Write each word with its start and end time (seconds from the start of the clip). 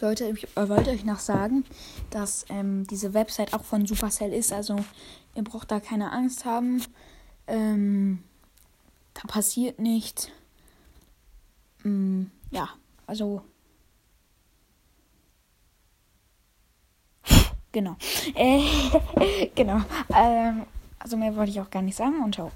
Leute, 0.00 0.26
ich 0.26 0.44
äh, 0.56 0.68
wollte 0.68 0.90
euch 0.90 1.04
noch 1.04 1.18
sagen, 1.18 1.64
dass 2.10 2.46
ähm, 2.48 2.86
diese 2.86 3.14
Website 3.14 3.54
auch 3.54 3.64
von 3.64 3.86
Supercell 3.86 4.32
ist. 4.32 4.52
Also 4.52 4.76
ihr 5.34 5.44
braucht 5.44 5.70
da 5.70 5.80
keine 5.80 6.12
Angst 6.12 6.44
haben. 6.44 6.82
Ähm, 7.46 8.22
da 9.14 9.22
passiert 9.28 9.78
nichts. 9.78 10.28
Ähm, 11.84 12.30
ja, 12.50 12.68
also. 13.06 13.42
Genau. 17.72 17.96
Äh, 18.36 18.60
genau. 19.56 19.80
Ähm, 20.14 20.64
also 21.00 21.16
mehr 21.16 21.34
wollte 21.34 21.50
ich 21.50 21.60
auch 21.60 21.70
gar 21.70 21.82
nicht 21.82 21.96
sagen 21.96 22.22
und 22.22 22.36
ciao. 22.36 22.52